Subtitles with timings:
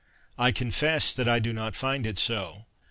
[0.35, 2.65] I confess that I do not find it so.